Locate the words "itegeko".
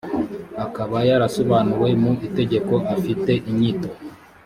2.27-2.73